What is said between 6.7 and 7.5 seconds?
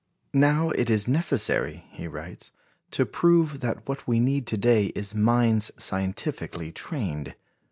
trained.